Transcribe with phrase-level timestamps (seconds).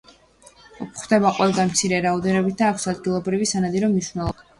[0.77, 4.49] გვხვდება ყველგან მცირე რაოდენობით და აქვს ადგილობრივი სანადირო მნიშვნელობა.